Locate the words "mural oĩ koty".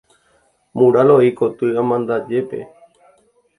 0.79-1.67